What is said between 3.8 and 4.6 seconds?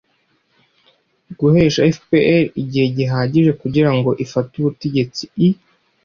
ngo ifate